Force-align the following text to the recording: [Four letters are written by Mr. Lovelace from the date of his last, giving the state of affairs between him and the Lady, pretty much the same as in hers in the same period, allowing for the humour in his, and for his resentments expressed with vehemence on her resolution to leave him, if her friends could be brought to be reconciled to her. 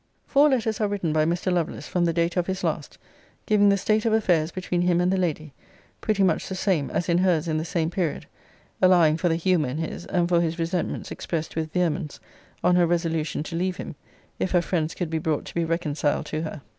[Four 0.25 0.49
letters 0.49 0.81
are 0.81 0.87
written 0.87 1.13
by 1.13 1.25
Mr. 1.25 1.51
Lovelace 1.53 1.87
from 1.87 2.05
the 2.05 2.11
date 2.11 2.35
of 2.35 2.47
his 2.47 2.63
last, 2.63 2.97
giving 3.45 3.69
the 3.69 3.77
state 3.77 4.03
of 4.03 4.11
affairs 4.13 4.49
between 4.51 4.81
him 4.81 4.99
and 4.99 5.13
the 5.13 5.15
Lady, 5.15 5.53
pretty 6.01 6.23
much 6.23 6.49
the 6.49 6.55
same 6.55 6.89
as 6.89 7.07
in 7.07 7.19
hers 7.19 7.47
in 7.47 7.57
the 7.59 7.63
same 7.63 7.91
period, 7.91 8.25
allowing 8.81 9.15
for 9.15 9.29
the 9.29 9.35
humour 9.35 9.69
in 9.69 9.77
his, 9.77 10.07
and 10.07 10.27
for 10.27 10.41
his 10.41 10.57
resentments 10.57 11.11
expressed 11.11 11.55
with 11.55 11.71
vehemence 11.71 12.19
on 12.63 12.75
her 12.77 12.87
resolution 12.87 13.43
to 13.43 13.55
leave 13.55 13.77
him, 13.77 13.93
if 14.39 14.49
her 14.53 14.61
friends 14.63 14.95
could 14.95 15.11
be 15.11 15.19
brought 15.19 15.45
to 15.45 15.53
be 15.53 15.65
reconciled 15.65 16.25
to 16.25 16.41
her. 16.41 16.61